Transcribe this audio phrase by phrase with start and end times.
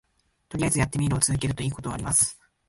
[0.49, 2.41] とりあえずやってみるを続けるといいことあります